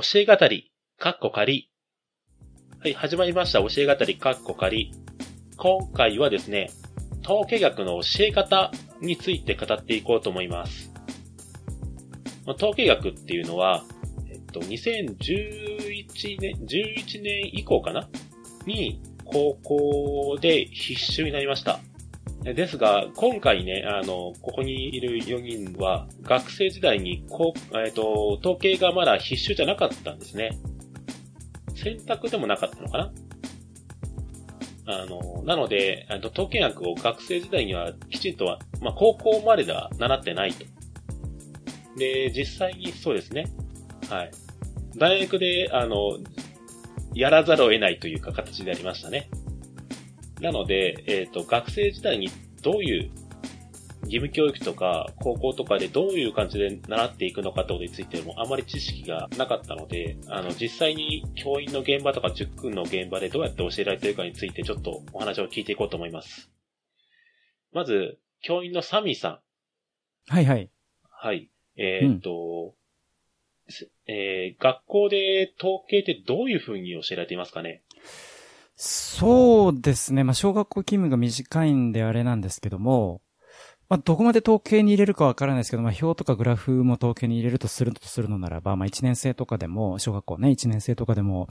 [0.00, 1.72] 教え語り、かっこ仮。
[2.78, 3.58] はい、始まりました。
[3.58, 4.92] 教え語り、かっこ仮。
[5.56, 6.70] 今回はですね、
[7.24, 10.92] 統計学の教え方について語っていこうと思います。
[12.46, 13.84] 統計学っていうのは、
[14.30, 18.08] えっと、2011年、11年以降かな？
[18.66, 21.80] に、高校で必修になりました。
[22.42, 30.58] ですが、今回ね、あの、ここにいる4人は、学生時代に、こう、えっ、と、統計がまだ必修じゃなかったんですね。
[31.74, 33.12] 選択でもなかったのかな
[34.86, 40.64] あの、なので、あの統計学を学生時代にはきちんとは、まあ、高校まででは習ってないと。
[41.98, 43.46] で、実際にそうですね。
[44.08, 44.30] はい。
[44.96, 46.18] 大学で、あの、
[47.14, 49.28] やらざるを得ないというか形でありましたね。
[50.40, 52.28] なので、えっ、と、学生時代に
[52.62, 53.10] どういう
[54.04, 66.50] 義務教育とか高校とかでどういう感じで習っていくのかってことについてもあまり知識がなかったので、あの、実際に教員の現場とか塾の現場でどうやって教えられているかについてちょっとお話を聞いていこうと思います。
[67.72, 69.40] まず、教員のサミーさん。
[70.32, 70.70] はいはい。
[71.10, 71.50] はい。
[71.76, 72.74] えっ、と、
[73.68, 77.82] すえー学校で統計ってどういうふうに教えられていますかね？
[78.80, 80.22] そうですね。
[80.22, 83.20] まあ、小学校勤務が短いんであれなんですけども、
[83.88, 91.48] まあ、どこまで統計に入れるかわからないですけど、まあ、表とかグラフも統計に入れるとするとするのならば、まあ、1年生とかでも、小学校ね、1年生とかでも、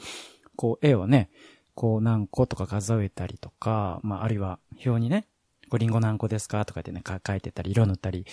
[0.56, 1.30] こう、絵をね、
[1.76, 5.28] こう何個とか数えたりとか、まあ、あるいは表にね、
[5.70, 8.26] こう、リンゴ何個ですかとかってね、書いてたり、色塗ったり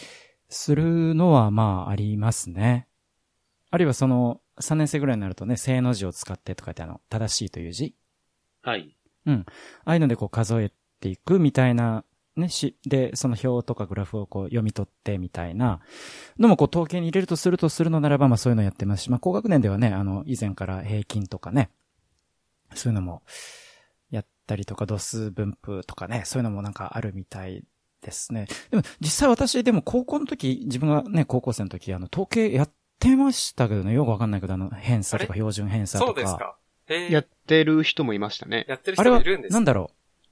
[0.48, 2.86] するのは、まあ、ありますね。
[3.72, 7.96] あるいはその、3年生ぐらいになるとね、正の字を使ってとかってあの、正しいという字
[8.64, 8.96] はい。
[9.84, 12.04] ああいうのでこう数えていくみたいな、
[12.36, 15.80] ね、し、で、その表とかグラフをこう読み取ってみたいな
[16.38, 21.70] のもこう統計に入れるとするとするのならば、まあそういうのやってますし、まあ高学年ではね、あの、以前から平均とかね、
[22.74, 23.22] そういうのも
[24.10, 27.62] やったりとか、度数分布とかね、そういうのもなんかあるみたい
[28.02, 28.46] ですね。
[28.70, 36.12] でも実際私でも高校の時、自分がね、高校生の時、あの、統計やってましたけどね、よくわかんないけど、あの、偏差とか標準偏差とか。
[36.12, 36.56] そうですか。
[36.88, 38.64] やってる人もいましたね。
[38.68, 39.90] やってるあれは人もいるんで、すなんだろ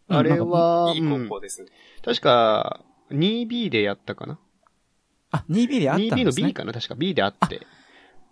[0.09, 0.13] う。
[0.13, 1.69] うんあれは、いいうん高校ですね。
[2.05, 4.39] 確か、2B でやったかな
[5.31, 6.47] あ、2B であったん ?2B のですね。
[6.49, 6.73] B かな？
[6.73, 7.67] 確か B であって。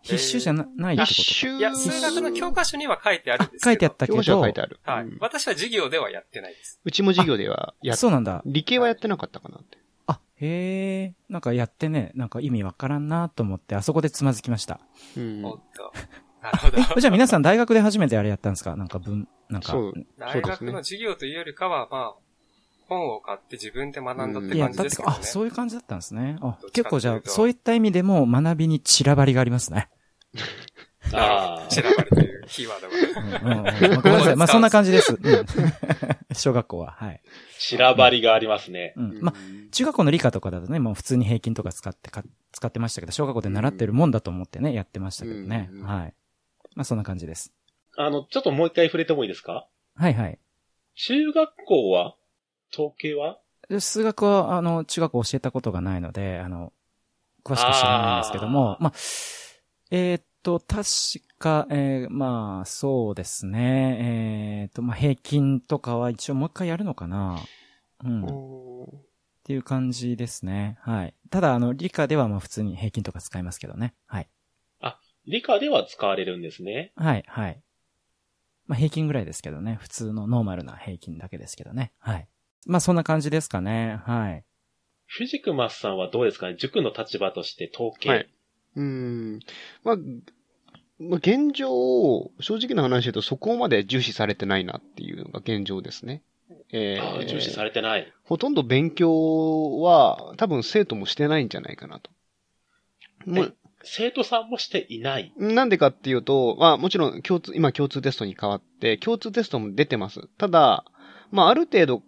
[0.03, 3.71] 必修じゃなないってこと必修いや、数学の教科書には書いてあるんですけど。
[3.71, 4.81] 書いてあったけ教科書はど書いてある。
[4.83, 5.19] はいうん。
[5.21, 6.81] 私は授業ではやってないです。
[6.85, 8.43] うちも授業ではやっそうなんだ。
[8.47, 9.79] 理系はやってなかったかなって。
[10.07, 11.15] あ、へえ。
[11.29, 14.81] なんかやってね、なんか意味わからんなと思って、あそこでつまずきました。
[15.17, 15.45] うん。
[15.45, 15.93] おっと。
[16.43, 16.79] なるほど。
[16.97, 18.77] えじゃあ皆さん大学で初めてあれやったんですか？
[18.77, 19.73] なんか文、なんか。
[19.73, 19.93] そう。
[20.19, 22.15] 大学の授業というよりかは、まあ、
[22.89, 25.23] 本を買って自分で学んだって感じですけどねあ、。
[25.23, 26.39] そういう感じだったんですね。
[26.41, 29.89] あ結構じゃあ、そういった意味でも学びに散らばりがありますね。
[31.13, 31.67] ああ。
[31.69, 33.43] 散らばるというキーワードが。
[33.43, 34.37] うんうんうんまあごめんなさい。
[34.37, 35.15] まあそんな感じです。
[35.15, 35.21] うん
[36.33, 37.21] 小学校は、はい。
[37.59, 38.95] 散らばりがありますね。
[38.97, 39.19] うん。
[39.21, 39.41] まあ、
[39.73, 42.23] 中学校の理科とかだとね、もう普通に平均とか使ってか、
[42.53, 45.69] 使ってましたけど、小学校で習ってるもんだと思ってね、やってましたけどね。
[45.73, 46.15] うんはい。
[46.75, 47.53] まあそんな感じです。
[47.97, 49.69] あの、ちょっともう一回触れてもいいですか？
[49.95, 50.39] はいはい。
[50.95, 52.17] 中学校は？
[52.73, 53.39] 統計は？
[53.69, 56.73] で数学は、あの、中学校教えたことがないので、あの、
[57.45, 58.93] 詳しく知らないんですけども、あーまあ、
[59.91, 60.85] えーっと、確
[61.39, 67.45] か、えーまあ、そうですね、えーっと、まあ、平均とかは一応もう一回やるのかな
[68.05, 68.25] うん。
[68.25, 68.27] っ
[69.45, 70.79] ていう感じですね。
[70.81, 71.15] はい。
[71.31, 73.95] ただ、あの、理科ではまあ普通に平均とか使いますけどね。
[74.07, 74.29] はい。
[75.27, 76.93] 理科では使われるんですね。
[76.97, 77.61] はい、はい。
[78.67, 79.79] まあ、平均ぐらいですけどね。
[79.81, 81.93] 普通のノーマルな平均だけですけどね。
[81.99, 82.29] はい。
[82.67, 84.01] まあ、そんな感じですかね。
[84.05, 84.45] はい。
[85.07, 86.57] フジクマスさんはどうですかね？
[86.57, 88.09] 塾の立場として統計。
[88.09, 88.29] はい
[88.77, 89.41] うん。
[89.83, 89.97] まあ、
[91.01, 96.23] まあ、現状、正直な話で言うとそこまで重視されてないなっていうのが現状ですね。
[96.73, 98.13] えああー重視されてない。
[98.23, 102.11] ほとんど勉強は多分生徒もしてないんじゃないかなと。
[103.27, 105.33] もう生徒さんもしていない。
[105.37, 110.29] なんでかっていうと、まあもちろん共通、今共通テストに変わって、共通テストも出てます。
[110.39, 110.85] ただ、
[111.31, 112.03] まあある程度、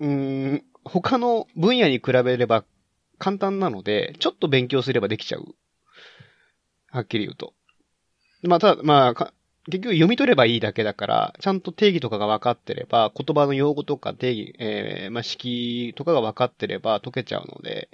[0.00, 2.64] うん、他の分野に比べれば
[3.18, 5.54] 簡単なので、ちょっと勉強すればできちゃう。
[6.90, 7.54] はっきり言うと。
[8.42, 9.32] まあただ、まあ、
[9.66, 17.90] 結局読み取ればいいだけだから、ちゃんと定義とかが分かってれば、言葉の用語とか定義、えー、まあ式とかが分かってれば解けちゃうので、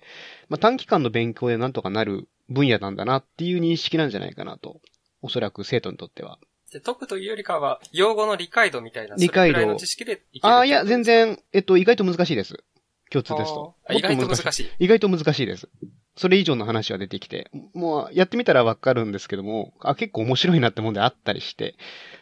[0.48, 4.80] まあ短期間の勉強でなんとかなる分野なんだなっていう認識なんじゃないかなと。
[5.22, 6.38] おそらく生徒にとっては。
[6.70, 12.64] で解くというよりかは、用語の理解度みたいな、理解度知識でああ、いや、全然、えっと、意外と難しいです。
[13.10, 13.74] 共通テスト。
[13.90, 14.70] 意外と難しい。
[14.80, 15.68] 意外と難しいです。
[16.16, 21.76] それ以上の話が出てきて、もうやってみたらわかるんですけども、あ、結構面白いなってもんであったりして、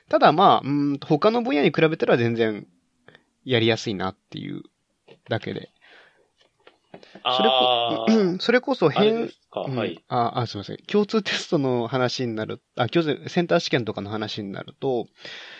[0.08, 2.66] ただまあ、うん他の分野に比べたら全然
[3.44, 4.62] やりやすいなっていう
[5.28, 5.70] だけで。
[7.36, 10.04] それこそれこそ変、すか、うんはい。
[10.08, 10.76] あ、あ、すみません。
[10.86, 15.06] 共通テストの話になる、あ、共通、センター試験とかの話になると、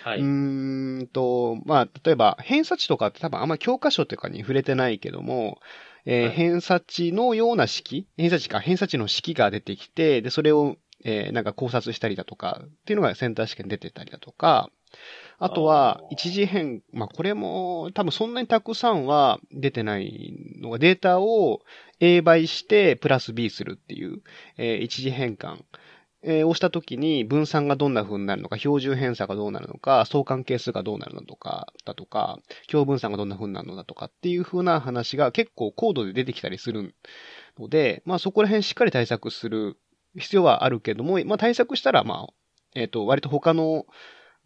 [0.04, 0.18] はい。
[0.18, 5.58] うーんと、まあ、例えば、偏差値とかって多分あんま教科書とかに触れてないけども、
[6.06, 6.32] えーはい。
[6.32, 8.06] 偏差値のような式？
[8.16, 14.70] 偏差値か、偏差値の式が出てきて、で、それを、えーなんか考察したりだとか、っていうのがセンター試験出てたりだとか、
[15.38, 21.60] あとは一次変、まあ、これも、多分そんなにたくさんは出てないのが、データを
[22.00, 24.22] A 倍して、プラス B するっていう、
[24.56, 25.58] えー一次変換。
[26.26, 36.94] えーをしたときに分散がどんな風になるのか、標準偏差がどうなるのか、相関係数がどうなるのとか、だとか、強分散がどんな風になるのだとかっていう風な話が結構高度で出てきたりする
[37.58, 39.76] ので、まあそこら辺しっかり対策する
[40.16, 42.32] 必要はあるけども、まあ対策したら、まあ、
[42.74, 43.86] えっ、と、割と他の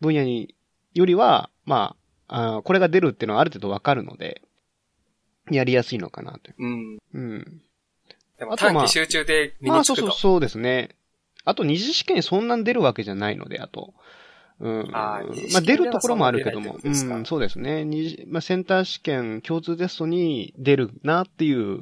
[0.01, 0.55] 分野に
[0.95, 1.97] よりは、ま
[2.27, 4.43] あ、あーこれが出るっていうのはある程度わかるので、
[5.51, 6.57] やりやすいのかなという。
[6.59, 6.99] うん。
[7.15, 7.63] うん。
[8.39, 10.01] でも短期集中で身まあにつくと。
[10.03, 10.91] そうそうそうですね。
[11.49, 13.95] あと二次試験にそんなに出るわけじゃないので、あと。
[14.61, 14.91] うん。
[14.91, 15.23] ま
[15.57, 16.79] あ出るところもあるけども。
[16.83, 17.87] うん、そうですね。
[17.87, 21.81] 二次、まあセンター試験共通テストに出るなっていう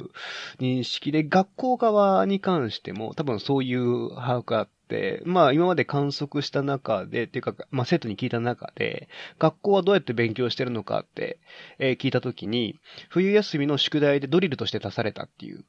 [0.60, 9.08] 認識で、学校側に関しても多分そういう把握があって、まあ今まで観測した中で、っていうか、まあ生徒に聞いた中で、
[9.40, 11.40] 学校はどうやって勉強してるのかって、
[11.80, 12.78] えー聞いたときに、
[13.08, 15.62] 冬休みの宿題でドリルとして出されたっていう、っ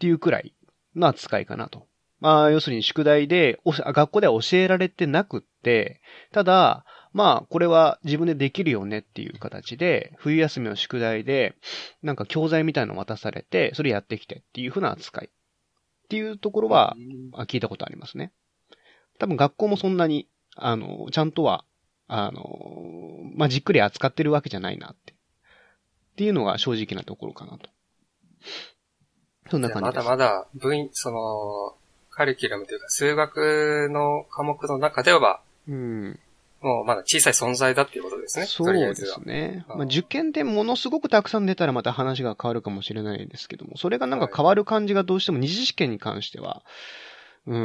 [0.00, 0.52] ていうくらい
[0.96, 1.87] の扱いかなと。
[2.20, 6.00] まあ、要するに宿題で、お学校では教えられてなくって、
[6.32, 11.56] ただ、まあ、これは自分でできるよねっていう形で、冬休みの宿題で、
[12.02, 15.26] なんか教材みたいなの渡されて、それやってきてっていう風な扱い。
[15.28, 15.30] っ
[16.08, 16.96] ていうところは、
[17.34, 18.32] あ聞いたことありますね。
[19.18, 21.64] 多分学校もそんなに、あの、ちゃんとは、
[22.08, 22.42] あの、
[23.34, 25.12] まあ、じっくり扱ってるわけじゃないなって。
[25.12, 25.16] っ
[26.16, 27.70] ていうのが正直なところかなと。
[29.50, 30.04] そんな感じです。
[30.04, 31.77] まだまだ分、その、
[32.18, 36.18] カリキュラムというか数学の科目の中では、うん。
[36.60, 38.46] もうまだ小さい存在だっていうことですね。
[38.46, 39.64] そうですね。
[39.68, 46.64] あーまあ、受験でものすごくたくさん出たらまた話が変わるかもしれないですけども、それがなんか変わる感じがどうしても二次試験に関しては、
[47.46, 47.56] うー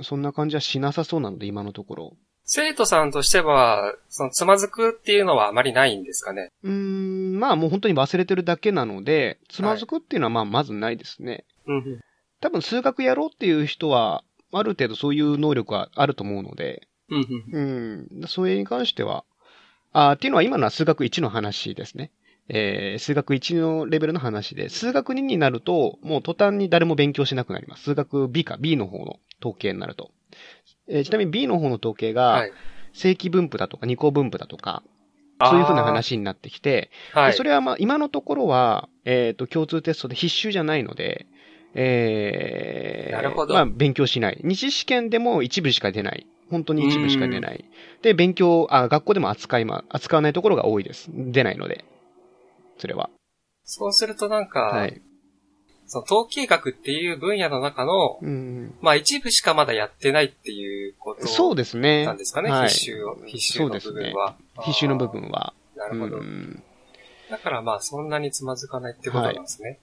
[0.00, 2.16] ん、そんな感じはしなさそうなので、今のところ。
[2.44, 6.52] 生徒さんとしては、そのつまずくっていうのはあまりないんですかね？
[6.62, 11.44] うーん、まあもう本当に忘れてるだけなので、つまずくっていうのはまあまずないですね。
[11.66, 12.00] うん。
[12.40, 14.22] 多分数学やろうっていう人は、
[14.52, 18.08] ある程度そういう能力はあると思うので、うん。
[18.20, 18.28] うん。
[18.28, 19.24] それに関しては、
[19.92, 22.10] あーっていうのは今のは数学1の話ですね。
[22.48, 27.84] えー、数学1のレベルの話で、数学2になると、もう途端に誰も勉強しなくなります。
[27.84, 30.12] 数学 B か、B の方の統計になると。
[30.88, 32.52] えーちなみに B の方の統計がはい、。
[32.92, 34.82] 正規分布だとか二項分布だとか、
[35.44, 36.90] そういうふうな話になってきて。
[37.12, 37.30] はい。
[37.32, 41.26] でそれはまあ今のところは、えっ、と、共通テストで必修じゃないので、
[41.78, 44.40] えー、なるほどまあ勉強しない。
[44.42, 46.26] 二次試験でも一部しか出ない。
[46.50, 47.64] 本当に一部しか出ない。
[48.02, 51.10] で、勉強、あ、学校でも扱いま、扱わないところが多いです。
[51.12, 51.84] 出ないので。
[52.78, 53.10] それは。
[53.64, 55.02] そうするとなんか、はい。
[55.88, 58.74] その統計学っていう分野の中の、うん。
[58.80, 62.06] まあ一部しかまだやってないっていうことそうですね。
[62.06, 64.36] なんですかね、はい必修を、必修の部分は。
[64.60, 65.52] 必修の部分は。
[65.76, 66.18] なるほど。
[66.18, 66.62] うん
[67.30, 69.80] だからまあそんなにつまずかないってことなんですね。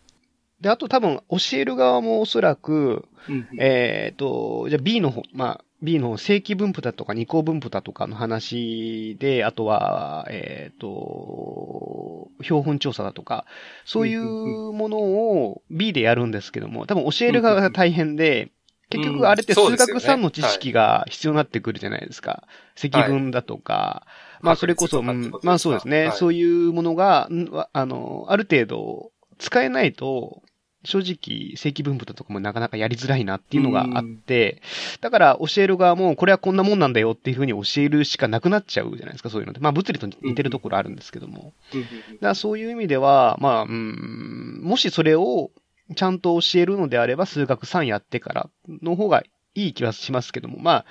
[0.63, 13.46] で、あと多分教える側もおそらく、うんえっ、と、じゃあ B の方、まあ、B の正規分布だとか二項分布だとかの話で、あとは、えっ、と、標本調査だとか、
[13.84, 14.24] そういう
[14.72, 18.51] ものを B でやるんですけども、多分教える側が大変で、
[18.89, 22.48] 結局あれって数学3の知識が必要になってくるじゃないですか。
[22.75, 24.05] 積分だとか、
[24.41, 26.17] まあそれこそ、まあそうですね、はい。
[26.17, 27.27] そういうものが、
[27.74, 30.43] あの、ある程度使えないと、
[30.84, 34.62] 正直、正規分布だとかもなかなかやりづらいなっていうのがあって、
[35.02, 39.60] だから教える側も、これはこんなもんなんだよっていうふうに教えるしかなくなっちゃうじゃないですか、そういうのって。
[39.60, 41.54] まあ物理と似てるところあるんですけども。
[41.72, 45.52] だからそういう意味では、まあ、うん、もしそれを
[45.96, 49.24] ちゃんと教えるのであれば、数学3やってからの方が
[49.56, 50.86] いい気はしますけども、まあ、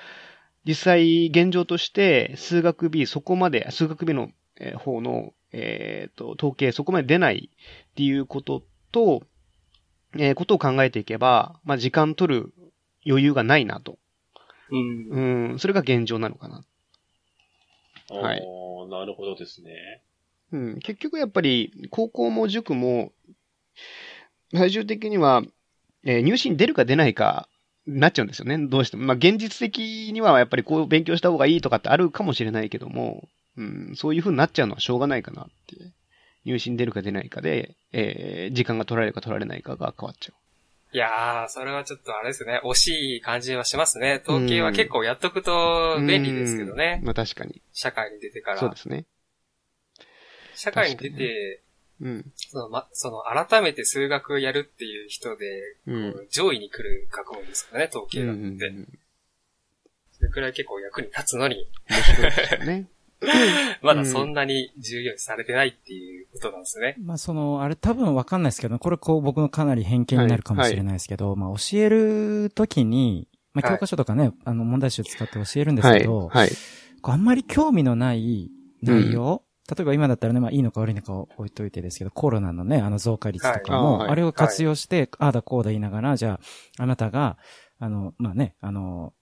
[0.65, 4.31] 実際現状として、数学 B そこまで、数学 B の
[4.63, 7.51] えー方の、えっ、と、統計そこまで出ない
[7.91, 9.23] っていうことと、
[10.17, 12.55] えーことを考えていけば、まあ時間取る
[13.07, 13.99] 余裕がないなと。
[14.71, 16.65] うんうん、それが現状なのかな。
[18.09, 18.43] はい
[18.91, 20.03] なるほどですね。
[20.53, 23.13] うん、結局やっぱり、高校も塾も、
[24.55, 25.43] 最終的には、
[26.05, 27.49] えー入試に出るか出ないか、
[27.87, 28.59] なっちゃうんですよね。
[28.59, 29.05] どうしても。
[29.05, 35.77] まあ、現実的にはやっぱりこう勉強した方がいいとかってあるかもしれないけども、うん、そういう風になっちゃうのはしょうがないかなって。
[36.45, 40.33] 入試に出るか出ないかで、えー時間が取られるか取られないかが変わっちゃ
[40.95, 42.61] いやー、それはちょっとあれですね。
[42.65, 44.21] 惜しい感じはしますね。
[44.27, 46.05] 統計は結構やっとくとう。
[46.05, 47.07] 便利ですけどねうん。
[47.07, 47.63] まあ確かに。
[47.73, 48.59] 社会に出てから。
[48.59, 49.07] そうですね。
[50.55, 51.63] 社会に出て、
[52.03, 52.33] うん。
[52.37, 55.47] その、ま、その、改めて数学やるっていう人で、
[55.87, 58.73] うん上位に来る学問ですからね、統計学うんって。
[60.19, 62.87] それくらい結構役に立つのに、面白いですよね。
[63.83, 66.97] まだそんなに重要視されてないっていうことなんですね。
[67.01, 76.01] まあその、あれ多分わかんないですけど、これこう僕のかなり偏見になるかもしれないですけど、まあ教えるときに、まあはい教科書とかね、あの問題集使って教えるんですはい。
[76.01, 76.51] けど、はい。
[77.03, 78.51] こうあんまり興味のない
[78.83, 86.41] 内容、例えば今だったらね、まあいいのか悪いのかを置いといてですけど、コロナのね、あの増加率とかも、あれを活用して、ああだこうだ言いながら、じゃ
[86.79, 87.39] あ、あなたが、
[87.79, 89.13] あの、まあね、あの、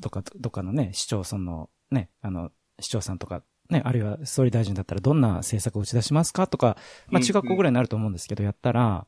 [0.00, 6.76] どっか、どっかのね、市町村のね、あの、市長さんとか、ね、あるいは総理大臣だったらどんな政策を打ち出しますかとか、
[7.08, 9.06] まあ中学校ぐらいになると思うんですけど、やったら、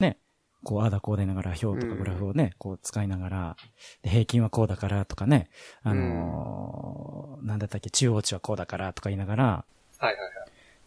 [0.00, 0.18] ね、
[0.64, 3.56] こう、ああだこうだ言いながら、表とかグラフをね、こう使いながら、
[4.02, 5.50] で平均はこうだからとかね、
[5.82, 9.64] あのーなんだったっけ、中央値はこうだからとか言いながら、は
[10.02, 10.22] いはいはい。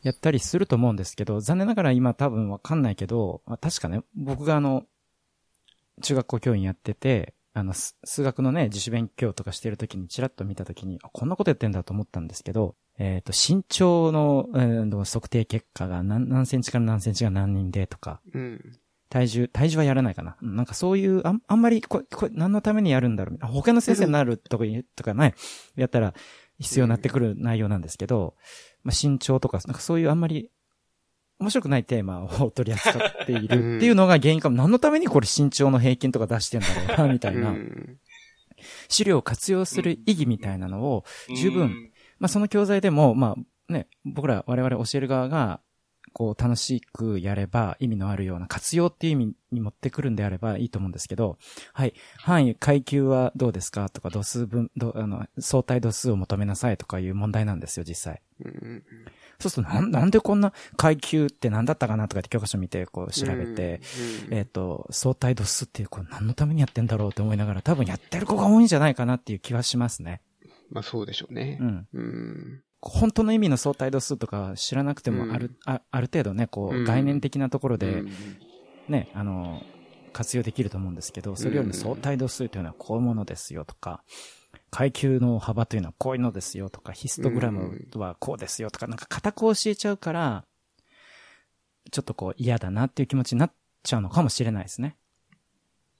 [0.03, 4.85] やったりすると思うんですけど、残念ながら今多分わかんないけど、まあ、確かね、僕があの、
[6.01, 18.79] 中学校教員やってて、あの、す数学のね、自主勉強とかしてる時にチラッと見た時に、あ、こんなことやってんだと思ったんですけど、えっ、と、身長の、えーの測定結果が何何センチから何センチが何人でとか、うん。
[19.09, 20.37] 体重、体重はやらないかな。
[20.39, 23.37] うんなんかそういう、あんあんまり、これ、これ何のためにやるんだろう。
[23.41, 24.65] あ他の先生になるとか
[24.95, 25.33] とかね、
[25.75, 26.13] やったら
[26.59, 28.35] 必要になってくる内容なんですけど、
[28.83, 30.51] まあ、身長とか、なんかそういうあんまり
[31.39, 34.57] 面白くないテーマを取り扱っているっていうのが原因かも。
[34.57, 37.49] 何のためにこれ身長の平均とか出してんだろうな、みたいな。
[37.49, 37.97] うん
[38.89, 41.03] 資料を活用する意義みたいなのを、
[41.35, 41.90] 十分うん
[42.21, 45.59] まあその教材でも、まあね、僕ら我々教える側が、
[46.13, 51.37] こう楽しくやれば意味のあるような活用っていう意味に持ってくるんであればいいと思うんですけど、
[51.71, 58.21] はい、範囲、階級はどうですかとか、度数分、どあの、相対度数を求めなさいとかいう問題なんですよ、実際。
[58.43, 58.83] うん
[59.39, 63.81] そうすると、なんなんでこんな階級って何だったかなとかって教科書見て、こう調べて、、
[64.29, 70.21] うんえっ、と、相対度数っていう、これ何のためにやってんだろうって思いながら、多分やってる子が多いんじゃないかなっていう気はしますね。
[70.71, 71.63] まあそうでしょうねう。
[71.63, 71.87] ん。
[71.93, 72.63] うん。
[72.81, 78.11] 本当の意味の相対度数とか知らなくてうんもある、あある程度ね、こうんう、概念的なところでうん
[78.87, 79.61] ね、あの、
[80.13, 84.03] 活用できると思うんですけど、それよりも相対度数というのはこういうものですよとか、
[84.69, 90.45] 階級の幅というのはこういうのですよとか、ヒストグラムはこうですよとか、なんか固く教えちゃうから、
[91.91, 94.97] ちょっとこう嫌だなっていう気持ちになっちゃうのかもしれないですね。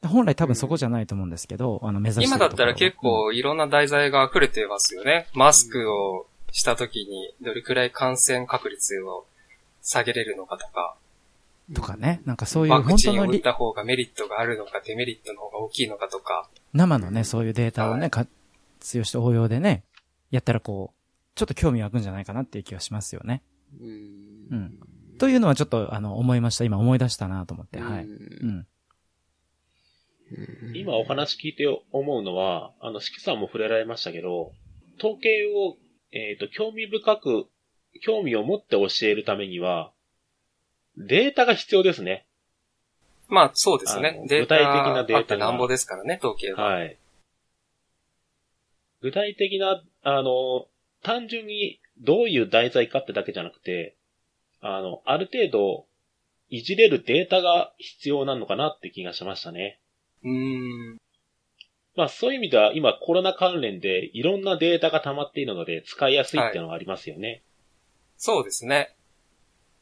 [0.07, 5.27] 本来多分そこじゃないと思うんですけど、あの、目指してる今だったら結構いろんな題材が溢れてますよね。
[5.33, 9.25] マスクをした時にどれくらい感染確率を
[9.81, 10.95] 下げれるのかとか、
[11.69, 18.09] うんとかね、なんかそういうワクチンを打った方がメリットがあるのかデメリットの方が大きいのかとか、生のね、そういうデータをね、はい。
[18.09, 19.83] 活用して応用でね、
[20.31, 21.01] やったらこう、
[21.35, 23.41] ちょっと興味湧くんじゃないかなっていう気はしますよね。
[23.79, 23.89] うん。
[24.51, 24.77] うん。
[25.17, 26.65] というのはちょっと、あの、思いました。
[26.65, 28.03] 今思い出したなと思って、はい。
[28.03, 28.49] ううんん。
[28.49, 28.67] うん
[30.73, 34.53] 今お話聞いて思うのは、あの、四季さんも触れられましたけど、
[34.99, 35.77] 統計を、
[36.11, 37.47] えっ、と、興味深く、
[38.01, 39.91] 興味を持って教えるためには、
[40.97, 42.25] データが必要ですね。
[43.27, 44.21] まあそうですあね。
[44.27, 46.63] デーの具体的なタデータがなんぼですからね、統計は。
[46.63, 46.97] はい。
[49.01, 50.67] 具体的な、あの、
[51.01, 53.95] 単純にどういう題材かってだけじゃなくて、
[54.59, 55.85] あの、ある程度、
[56.49, 59.79] いじれるデータが必要なのかなって気がしましたね。
[60.23, 60.97] うーん。
[61.95, 67.43] まあそういう意味では今コロナ関連でいろんなデータが溜まっているので使いやすいっていうのがありますよね。
[68.17, 68.95] そうですね。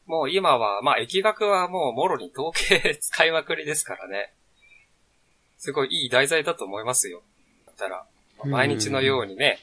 [0.06, 4.34] もう今は、まあ疫学はもうもろに統計使いまくりですからね。
[5.60, 7.22] すごいいい題材だと思いますよ。
[7.68, 8.06] だったら、
[8.40, 9.60] まあ毎日のようにね、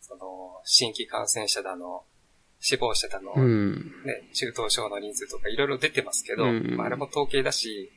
[0.00, 2.04] その、新規感染者だの、
[2.60, 3.74] 死亡者だの、うん。
[4.04, 7.90] ね、中等症の人数とかいろいろ出てますけど、うんまあ、あれも統計だし、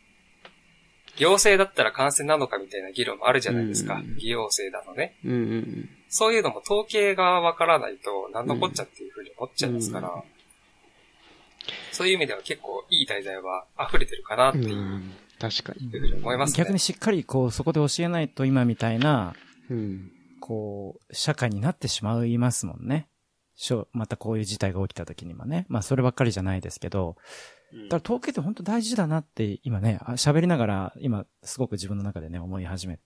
[1.18, 3.96] 行政だったら感染なのかみたいな議論もあるじゃないですか。
[3.96, 5.18] うん偽陽性だのね。
[5.26, 10.22] うんうんそういうのも統計がわからないと何のこっちゃっていうふうに思っちゃいますから、うん
[11.92, 14.62] そういう意味では結構いい題材は溢れてるかなってう。
[14.64, 15.86] いうん確かに。
[15.86, 16.58] いうふうに思いますね。
[16.58, 19.36] 逆にしっかりこう、そこで教えないと今みたいな、
[19.70, 20.12] うん。
[20.40, 23.08] こう、社会になってしまいますもんね。
[23.56, 25.66] しょまたこういう事態が起きた時にもね。
[25.68, 27.16] まあそればっかりじゃないですけど、うん
[27.74, 33.00] だから統計って本当大事だなって今ね、あ喋りながら今すごく自分の中でね思い始め、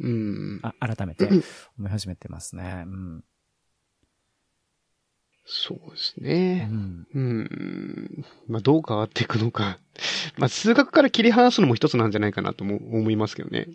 [0.00, 0.60] うん。
[0.62, 1.28] あ、改めて
[1.78, 2.84] 思い始めてますね。
[2.86, 3.24] うん。
[5.46, 6.64] そうですうね。
[6.66, 7.06] ん。
[7.12, 8.24] うん。
[8.46, 9.78] まあ、どう変わっていくのか。
[10.38, 13.66] まあ、数学から切り離すのも一つなんじゃないかなとも思いますけどね。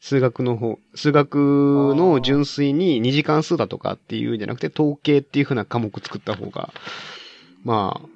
[0.00, 6.72] 数学の方、数学の純粋に二次関数だとかっていうんじゃなくて、統計っていう風な科目作った方が、
[7.64, 8.08] まあ、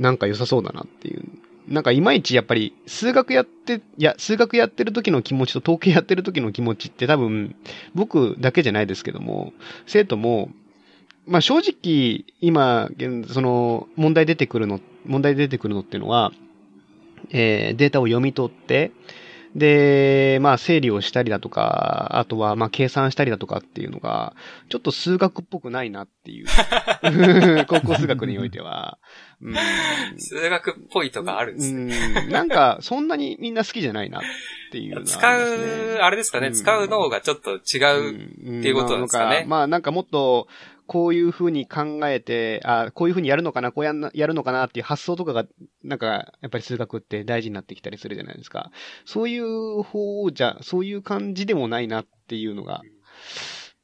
[0.00, 1.22] なんか良さそうだなっていう。
[1.68, 7.54] なんかいまいちやっぱり数学やって、いや、数学やってる時の気持ちと統計やってる時の気持ちって多分、
[7.94, 9.52] 僕だけじゃないですけども、
[9.86, 10.50] 生徒も、
[11.26, 12.90] まあ正直、今、
[13.28, 16.32] その、問題出てくるの、問題出てくるのっていうのは、
[17.30, 18.90] えーデータを読み取って、
[19.54, 24.34] で、まあ整理をしたりだとか、あとはまあ計算したりだとかっていうのが、
[24.68, 26.46] ちょっと数学っぽくないなっていう。
[27.66, 28.98] 高校数学においては。
[29.42, 29.54] うん
[30.18, 31.94] 数学っぽいとかあるんですね。
[32.26, 34.22] うんなんか、そんなにみんな好きじゃないなっ
[34.70, 38.60] ていうのは使う、あれですかね、うん使う脳がちょっと違う。
[38.60, 40.46] っていうことなんですかねまあなんかもっと、
[40.90, 45.46] こういう風に考えて、あこういう風にやるのかな、こうやんなやるのかなっていう発想とかが、
[45.84, 48.72] なんか、やっぱり数学って大事になってきたりするじゃないですか。
[49.04, 52.82] そういう方じゃ、そういう感じでもないなっていうのが、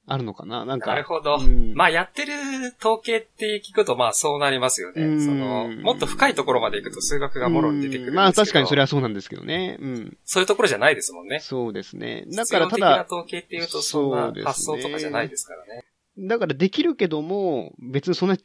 [0.09, 0.91] あるのかななんか。
[0.91, 1.37] なるほど。
[1.37, 2.33] うんまあやってる
[2.81, 5.05] 統計って聞くとまあそうなりますよね。
[5.05, 9.79] うんその、もっと深いところまで行くと数学がもろに出てくるまあ確かにそれはそうなんですけどね。
[9.81, 10.17] うん。
[10.25, 11.39] そういうところじゃないですもんね。
[11.39, 12.25] そうですね。
[12.33, 15.85] だからただ、統計っていうとそんな発想とかじゃないですからね。
[16.19, 18.37] だからできるけども、別にそんな、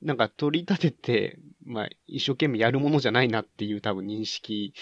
[0.00, 4.72] なんか取り立てて、まあ一生懸命やるものじゃないなっていう多分認識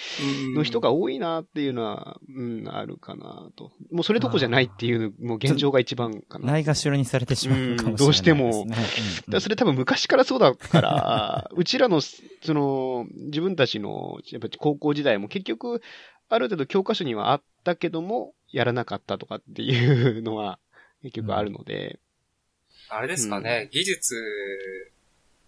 [0.54, 3.72] の人が多いなっていうのは、うん、あるかなと。
[3.90, 6.52] もうそれどこじゃないっていう、もう現状が一番かな。
[6.52, 7.90] ないがしろにされてしまうかもしれないね。
[7.90, 8.82] うんどうしてもうんだか
[9.28, 12.14] らそれ多分昔からそうだから、 うちらの、そ
[12.54, 15.82] の、自分たちの、やっぱり高校時代も結局、
[16.28, 20.58] ある程度教科書にはあったけども、やらなかったとかっていうのは、
[21.02, 22.00] 結局あるので、
[22.88, 24.14] あれですかね、技術、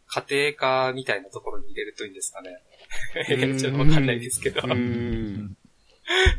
[0.06, 2.58] 家庭科みたいなところに入れるといいんですかね。
[3.58, 4.60] ちょっとわかんないですけど。
[4.64, 5.56] うなんん。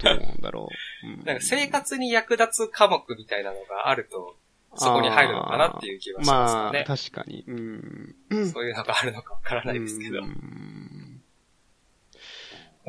[0.03, 0.67] どうなんだろ
[1.03, 1.07] う。
[1.07, 4.35] うんか生活に役立つ科目みたいなのがあると、
[4.75, 6.83] そこに入るのかなっていう気はしますよまあ、ね。
[6.85, 7.43] 確かに。
[7.47, 8.15] うん。
[8.51, 10.21] そういうのがあるのかわからないですけどう。
[10.25, 11.21] ん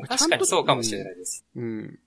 [0.07, 1.45] 確かにそうかもしれないです。
[1.55, 1.99] うん。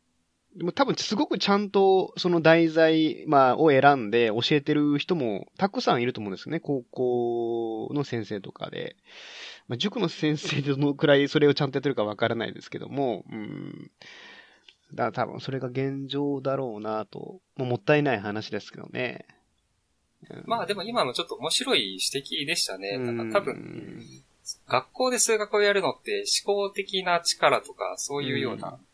[0.57, 6.61] でも多分すごくちゃんとその題材、まあ、を選んで教えてる人もたくさんいると思うんですよね。
[6.61, 8.97] 高校の先生とかで。
[9.67, 13.91] まあ、塾の先生でどのくらいそれをちゃんとやってるかわからないですけども、うん。
[14.93, 17.41] だから多分それが現状だろうなと。
[17.57, 19.27] もうもったいない話ですけどね。
[20.31, 22.99] うんまあでも今のちょっと面白い指摘でしたね。
[22.99, 24.03] か多分、
[24.69, 28.85] 学校で数学をやるのって思考的な力とかそういうようなそうで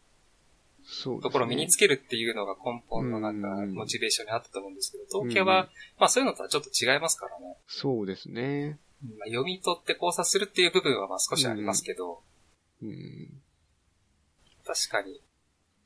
[0.84, 7.56] すねところを身につけるっていうのが根本のなんかうんモチベーションにあったと思うんですけど、統計は、まあそういうのとはちょっと違いますからね。
[7.66, 8.78] そうですね。
[9.02, 12.22] まあ、読み取って考察するっていう部分はまあ少しありますけど、
[12.82, 13.40] うん。
[14.64, 15.20] 確かに。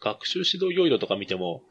[0.00, 1.62] 学習指導要領とか見ても、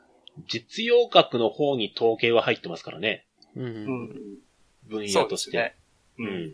[0.48, 3.28] 実用学の方に統計は入ってますからね。
[3.56, 3.62] う。
[3.62, 4.10] うんん。
[4.88, 5.52] 分そうで野として。
[5.52, 5.76] すね。
[6.20, 6.24] う。
[6.24, 6.54] うんん。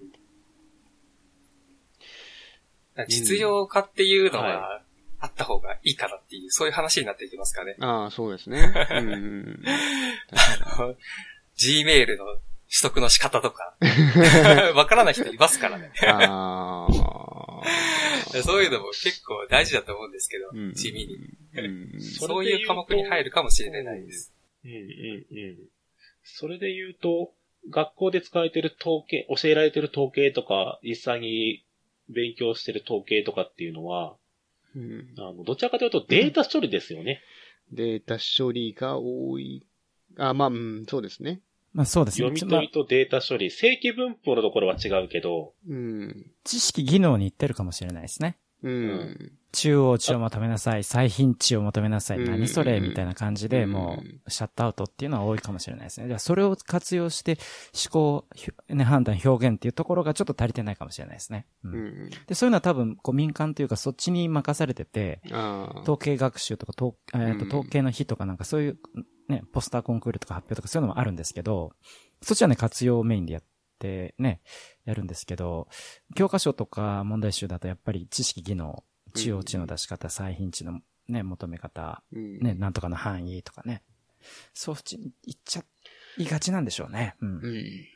[3.07, 4.81] 実用化っていうのはが
[5.19, 7.75] あった方がいいからっていう、そういう話になっていきますかね。
[7.79, 8.73] ああ、そうですね。
[8.91, 9.63] うんうん。
[11.57, 13.75] Gmail の取得の仕方とか、
[14.75, 15.91] わからない人いますからね。
[16.07, 18.41] ああ。
[18.43, 21.17] そういうのも結構大事だと思うんですけど、うん地味に。
[21.55, 21.99] うん。
[21.99, 24.33] そういう科目に入るかもしれないです。
[24.63, 25.57] うんうんうん。
[26.23, 27.33] それで言うと、
[27.69, 31.65] 学校で使われてる統計、教えられてる統計とか、実際に
[32.07, 34.15] 勉強してる統計とかっていうのは、
[34.75, 37.21] うんあの、どちらかというとデータ処理ですよね。
[37.71, 39.65] データ処理が多い。
[40.17, 41.41] あ、まあ、うん、そうですね。
[41.73, 42.29] まあそうですね。
[42.29, 43.51] 読みまあ取りとデータ処理。
[43.51, 46.31] 正規文法のところは違うけど、うん。
[46.43, 48.37] 知識技能に行ってるかもしれないですね。
[48.63, 49.31] うん。
[49.51, 56.07] 中央値を求めなさい、最頻値を求めなさい、うん何それみたいな感じで、うんもう、シャットアウトっていうのは多いかもしれないですね。
[56.07, 57.37] じゃあ、それを活用して、
[57.73, 58.25] 思考、
[58.67, 61.47] ね、判断、表現っていうところがちょっと足りてないかもしれないですね。
[61.63, 62.09] うんうん。
[62.27, 65.21] で、そういうのは多分、こう、民間というか、そっちに任されてて。
[65.81, 68.79] 統計学習とか、統えーとうん統計の日とかなんかそういう、
[69.27, 71.71] ね、ポスターコンクールとか発表とかそういうのもあるんですけど、
[72.21, 73.43] そっちはね、活用メインでやっ
[73.79, 74.41] て、ね、
[74.85, 75.67] やるんですけど、
[76.15, 78.83] 教科書とか問題集だとやっぱり知識技能、
[79.15, 83.81] 中央値の出し方、最頻値のね、求め方、うんね、なんとかの範囲とかね、
[84.53, 85.63] そっちに行っちゃ
[86.17, 87.15] いがちなんでしょうね。
[87.21, 87.29] うん。
[87.29, 87.87] うん。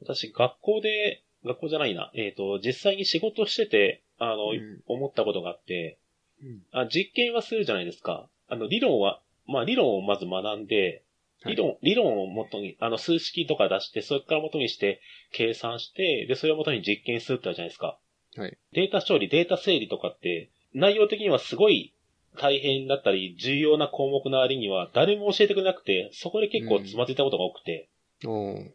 [0.00, 5.98] 私、学校で、学校じゃないな、えっ、と、実際に仕事してて、あの、うん思ったことがあって、
[6.42, 8.28] うんあ、実験はするじゃないですか。
[8.48, 11.02] あの、理論は、まあ、理論をまず学んで、
[11.44, 15.00] はい理論、理論を元に、あの、数式とか出して、それから元にして、
[15.32, 17.98] 計算して、で、それを元に実験するってあるじゃないですか。
[18.36, 18.56] はい。
[18.72, 21.94] データ処理、データ整理とかって、内容的にはすごい
[22.38, 27.88] 大変だったり、重要な項目の割には、誰も教えてくれなくて、そこで結構つまずいたことが多くて、
[28.26, 28.70] おー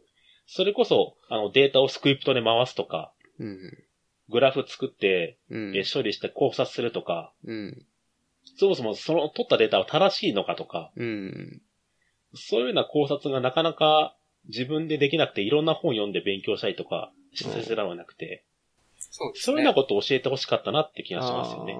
[0.48, 3.78] それこそ、あの、データをスクリプトで回すとか、うん。
[4.30, 5.76] グラフ作って、うん。
[5.76, 7.86] え処理して考察するとか、うん。
[8.58, 11.62] そもそもその取ったデータは正しいのかとか、うん。
[12.38, 14.16] そういうような考察がなかなか
[14.48, 18.46] 自分でできなくて、いろんな本読んで勉強したりとか、せせらはなくて、
[19.00, 19.76] そうですねそういうような。
[19.76, 21.76] ことを教えてほしかったなって気がしますよね。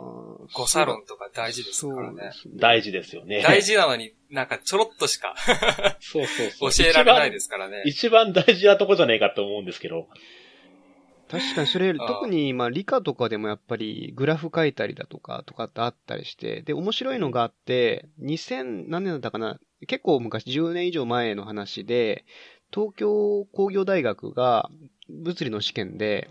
[0.54, 2.14] 誤差論とか大事ですからね。
[2.14, 2.54] そうですね。
[2.58, 3.42] 大事ですよね。
[3.42, 5.36] 大事なのになんかちょろっとしか
[6.00, 6.88] そうそう教そう。
[6.88, 7.84] えられないですからね。
[7.86, 8.28] 一番。
[8.28, 10.08] 一番大事なとこじゃねえかと思うんですけど。
[11.30, 22.26] 確かにそれ、特にまあ理科とかでもやっぱりグラフ書いたりだとか、とかってあったりして、で、面白いのがあって、2000何年だったかな結構昔、10年以上前の話で、
[22.74, 24.70] 東京工業大学が
[25.10, 26.30] 物理の試験で、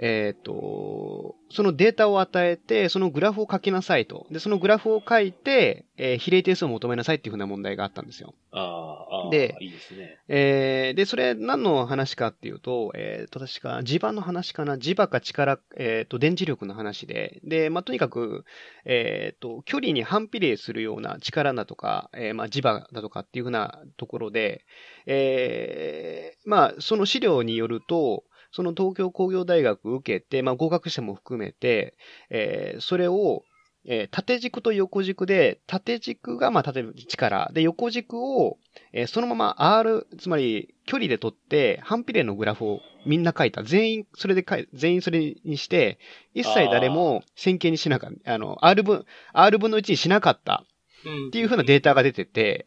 [0.00, 4.26] えっ、と、そのデータを与えて、そのグラフを書きなさいと。
[4.30, 8.34] で、そのグラフを書いて、えー比例定数を求めなさいっていうふうな問題があったんですよ。
[8.52, 10.18] あーあー、でいいですね。
[10.28, 14.76] えーで、それ何の話かっていうと、えーと、確か磁場の話かな？
[14.76, 18.44] 磁場か力、えーと、電磁力の話で、で、まあ、とにかく、
[18.84, 24.64] えーと、距離に反比例するような力だとか、えーまあ、磁場だとかっていうふうなところで、
[25.06, 31.96] えーまあ、その資料によると、その東京工業大学受けて、まあ、合格者も含めて、
[32.30, 33.44] えーそれを、
[33.84, 38.58] えー縦軸と横軸で、縦軸が、まあ、例えば力、で、横軸を、
[38.92, 43.62] えーそのまま R、つまり距離で取って、反比例のグラフをみんな書いた。
[43.62, 45.98] 全員、それで書い、全員それにして、
[46.34, 48.34] 一切誰も線形にしなかった。
[48.34, 50.64] あの、R 分、R 分の1にしなかった
[51.04, 52.66] うんっていう風なデータが出てて、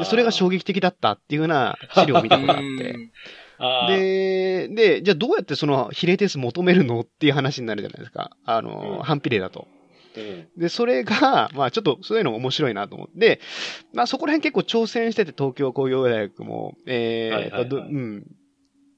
[0.00, 2.94] で、それが衝撃的だったっていう風な資料を見たことがあって。
[4.68, 8.36] で、で、じゃあどうやってその比例定数求めるのっていう話になるじゃないですか。
[8.44, 9.66] あの、うん反比例だと。
[10.16, 13.40] うんで、それが、まあちょっとそういうの面白いなと思って、で
[13.92, 18.26] まあそこら辺結構挑戦してて東京工業大学も、えーはいはいはいとどうん。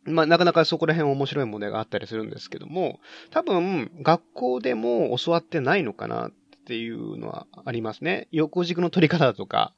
[0.05, 2.99] まあなかなかそこら辺面白い問題があったりするんですけども、
[3.31, 6.31] 多分学校でも教わってないのかなっ
[6.67, 8.29] ていうのはありますね。
[8.33, 9.75] 横軸の取り方だとか、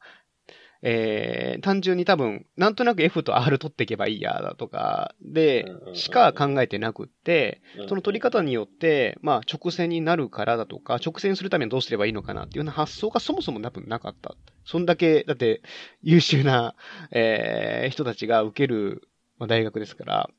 [0.86, 14.36] えー、単純に多分、なんとなく F と R 取っていけばいいやだとか、でしか考えてなくって、うんその取り方によって、まあ、直線になるからだとか、直線するためにどうすればいいのかなっていうような発想がそもそも多分なかった。
[14.66, 15.62] そんだけ、だって、
[16.02, 16.74] 優秀な、
[17.10, 20.30] えー人たちが受ける、まあ、大学ですから、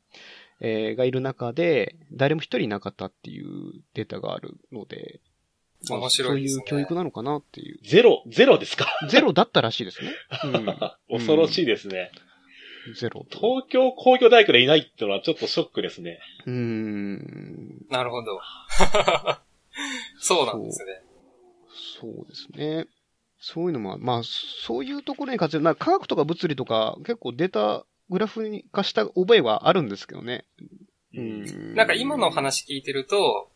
[0.62, 5.35] えーがいる中で、誰も一人いなかったっていうデータがあるので、まあ
[5.94, 7.80] 面白いですねそういう教育なのかなっていう。
[7.84, 8.88] ゼロ、ゼロですか？
[9.10, 10.12] ゼロだったらしいですね。
[10.46, 10.66] うん。
[11.20, 12.12] 恐ろしいですね。
[13.00, 13.26] ゼロ。
[13.30, 16.20] 東京工業大学でいないっていうのはちょっとショックですね。
[16.46, 17.86] うーん。
[17.90, 18.40] なるほど。
[20.20, 21.02] そうなんですね。
[22.02, 22.88] そうですね。
[23.40, 30.46] そういうのも、まあ、そういうところに活用、な科学とか物理とか、結構データ、グラフに化した覚えはあるんですけどね。
[31.14, 31.76] うん。
[31.76, 33.55] なんか今の話聞いてると、まあ、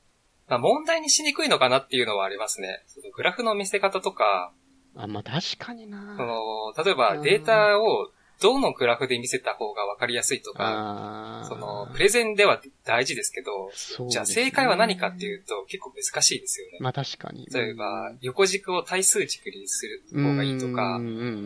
[0.58, 2.84] 問題にしにくいのかなっていうのはありますね。
[2.88, 4.52] そのグラフの見せ方とか、
[4.96, 6.16] あ、まあ確かにそな。
[6.16, 11.46] の、例えばデータをどのグラフで見せた方がわかりやすいとか。
[11.48, 13.68] その、プレゼンでは大事ですけど、
[14.06, 16.78] ねじゃあ正解は何かっていうと結構難しいですよね。
[16.80, 17.48] まあ確かに。
[17.54, 20.96] 例えば、横軸を対数軸にする方がいいとか、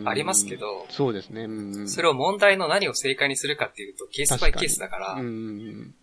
[0.08, 0.64] ありますけど。
[0.64, 1.42] ど、そうですね。
[1.44, 5.94] うんそれを問題の何を正解にするかっていうと、ケースバイケースだから、うん。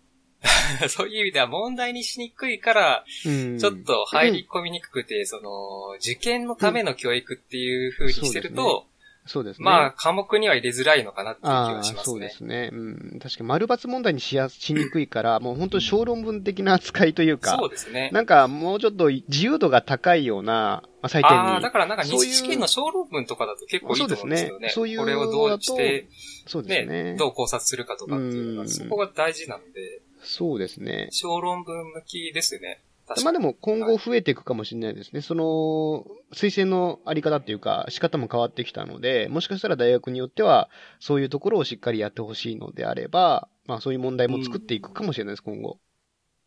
[0.88, 8.86] そういう意味では問題にしにくいから、うんちょっと入り込みにくくて、その、受験のための教育っていう風にしてると、
[9.24, 9.64] そうですね。
[9.64, 12.12] まあ、科目には入れづらいのかなっていう気ああ、はしますね。
[12.12, 12.70] そうですね。
[12.72, 13.18] うん。
[13.22, 18.10] 確かに丸抜問題にしや、しにくいから、 もう本当に小論文的な扱いというか、そうですね。
[18.12, 21.26] なんかもうちょっと自由度が高いような、まあ、採点に。
[21.28, 24.48] ああ、だからなんか二次試験の小論文とかだと結構いいと思うんですよね。
[24.48, 26.08] そうですねそういうこれをどうして、
[26.46, 31.08] そうですねね、どう考察するかとかっていうのが、うんそこが大事なので、そうですね。
[31.10, 32.82] 小論文向きですね。
[33.22, 35.20] まあでも今後増えていくかもしれないですね。
[35.20, 45.78] その、推薦のあり方っていうか、仕方も変わってきたので、もしかしたら大学によっては、そういうところをしっかりやってほしいのであれば、まあそういう問題も作っていくかもしれないです、今後。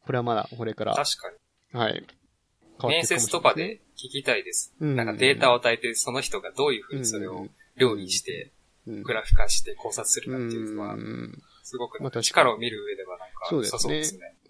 [0.05, 0.95] これはまだ、これから。
[0.95, 1.29] 確か
[1.73, 1.79] に。
[1.79, 1.93] はい。
[1.93, 4.73] 変わっていくかもしれない面接とかで聞きたいです。
[4.79, 8.55] うんなんかデータを与えて、その人がどういうふうにそれを料理して、うん
[9.01, 13.14] グラフ化して考察するかっていうのはう、んすごく力を見る上では
[13.49, 14.03] そうですね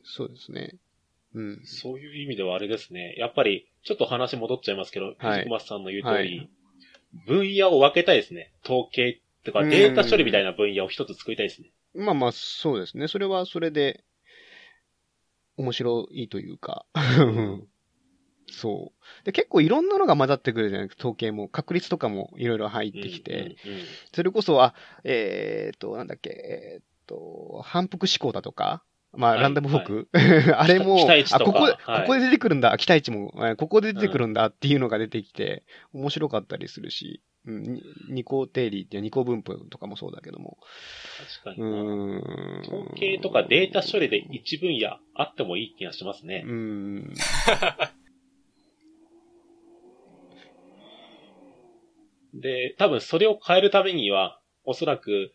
[0.03, 0.75] そうですね。
[1.34, 1.62] そうん。
[1.65, 3.15] そういう意味ではあれですね。
[3.17, 6.49] やっぱり、ちょっと話戻っちゃいますけど、はい藤松さんの言う通り、はい
[7.25, 8.51] 分野を分けたいですね。
[8.65, 11.71] 統計とかうんデータ処理みたいな分野を一つ作りたいですね。
[11.93, 13.08] まあまあ、そうですね。
[13.08, 14.03] それはそれで、
[15.55, 16.86] 面白いというか。
[18.51, 19.25] そう。
[19.25, 21.47] で、結構いろんなのが混ざってくるじゃないですか、統計も。
[21.47, 23.55] 確率とかもいろいろ入ってきて。
[24.13, 28.83] それこそ、あ、えーっと、なんだっけ、えーっと、反復思考だとか、
[29.17, 30.09] まあ、はいランダムフォーク、
[30.57, 30.97] あれも、
[31.31, 35.63] あ、ここで、はいここで出てくるんだ、期待値も、えーここで出てくるんだっていうのが出てきて、
[35.93, 40.57] 面白かったりするし、うん、に二項定理っていう二項分布とかもそうだけども。
[41.43, 42.61] 確かにうん。
[42.61, 46.51] 統計とかデータ処理で一分野あってもいい気がしますねう。
[46.51, 47.13] ん。
[52.33, 55.31] で、多分それを変えるためには、おそらく、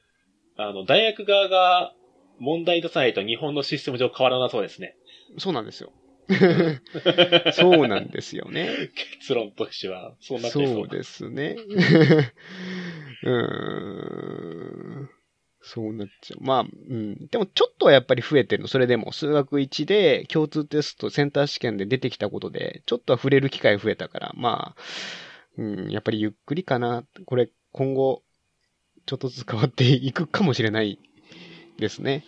[0.68, 1.94] あの、大学側が
[2.38, 4.96] 問題出さないと日本のシステム上変わらなそうですね。
[5.38, 5.92] そうなんですよ。
[7.52, 8.90] そうなんですよね。
[9.18, 11.56] 結論としては、そうなっていそうそうですね。
[13.22, 13.30] うー
[15.04, 15.10] ん。
[15.62, 16.42] そうなっちゃう。
[16.42, 17.26] まあ、うん。
[17.28, 18.68] でもちょっとはやっぱり増えてるの。
[18.68, 24.82] それでも、数学1で共通テスト、センター試験で出てきたことで、ちょっとは触れる機会増えたから、まあ、
[25.58, 27.04] うん、やっぱりゆっくりかな。
[27.26, 28.22] これ、今後、
[29.10, 30.96] ちょっとずつ変わっていくかもしれない
[31.80, 32.22] ですね。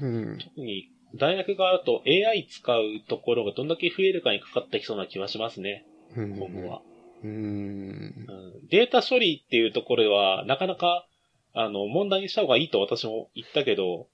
[0.00, 0.38] うん。
[0.38, 5.84] 特に、大学側だと AI 使うところがどんだけ増えるかにかかってきそうな気はしますね、
[6.16, 6.80] うん今後は。
[7.22, 7.32] うーん。
[7.32, 11.06] うんデータ処理っていうところでは、なかなか、
[11.52, 14.08] あの、問題にした方がいいと私も言ったけど、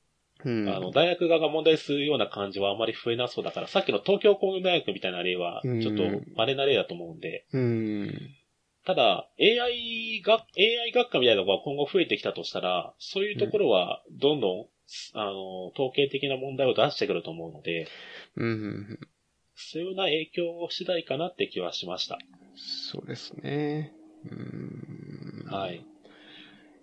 [0.44, 0.68] うん。
[0.68, 6.02] あの、大学側が問題するような感じはあまり増えなそうだから、さっきの東京工業大学みたいな例は、うんちょっと
[6.34, 8.30] 稀な例だと思うんで、うん。
[8.86, 14.66] ただ、AI が、AI 学科みたいなのが今後増えてきたとしたら、そういうところは、どんどん、
[15.14, 17.86] あの、統計的な問題を出してくると思うので、
[18.36, 18.98] うん。
[19.54, 22.18] そういうような影響次第かなって気はしました。
[22.56, 23.92] そうですね。
[24.24, 25.44] うん。
[25.46, 25.84] はい。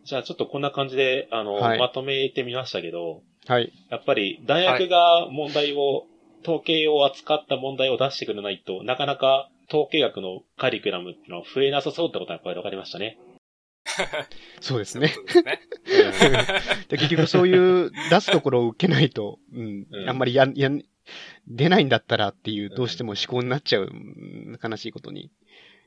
[0.04, 3.74] じゃあちょっとこんな感じで、あの、はいまとめてみましたけど、はい。
[3.90, 6.06] やっぱり大学が問題を、
[6.44, 13.18] 統計を扱った問題を出してくれないとなかなか統計学のカリキュラムっていうのは増えなさそうってことはやっぱり分かりましたね。
[14.60, 15.14] そうですね。
[16.90, 20.10] 結局そういう出すところを受けないと、うん、うん。
[20.10, 20.84] あんまりやん、やん、
[21.48, 25.32] 出ないんだったらっていう、どうしても思考になっちゃう、うん悲しいことに。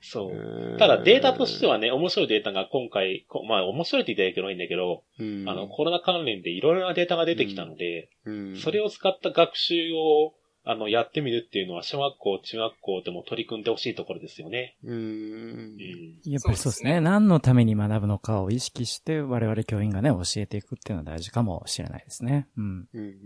[0.00, 0.32] そう。
[0.32, 0.78] うん。
[0.78, 14.76] ただデータとしてはね、面白いデータが今回、こまあ面白いって言ったらいけないんだけど、うん、あの、コロナ関連でいろいろなデータが出てきたので、うん、それを使った学習を、あの、やってみるっていうのは、小学校、中学校でも取り組んでほしいところですよね。
[14.84, 14.98] うんう。
[14.98, 16.20] ん。
[16.24, 17.00] やっぱりそうですねね。
[17.00, 22.48] 何のために学ぶのかを意識して、我々教員がね、教えていくっていうのは大事かもしれないですね。
[22.58, 22.88] うん。
[22.92, 23.16] うん。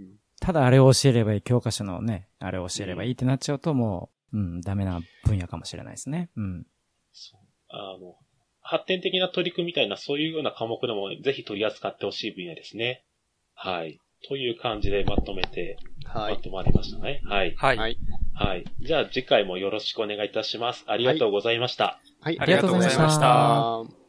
[0.40, 6.31] ただあれを教えればいい、教科書のね、あれを教えればいいってなっちゃうともう、うん、ダメな分野かもしれないですね。
[6.37, 6.66] うん。
[7.12, 8.16] そうあの、
[8.61, 13.05] 発展的な取り組みみたいな、そういうような科目でも、ぜひ取り扱ってほしい分野ですね。
[13.55, 14.01] はい。
[14.28, 16.34] という感じでまとめて、はい。
[16.34, 17.20] まとまりましたね。
[17.24, 17.54] はい。
[17.56, 17.76] はい。
[17.76, 17.98] はい。
[18.34, 18.64] はい。
[18.80, 20.84] じゃあ次回もよろしくお願いいたします。
[20.87, 22.00] ありがとうございました。
[22.20, 22.38] はい。
[22.38, 24.04] ありがとうございましたありがとうございましたありがとうございました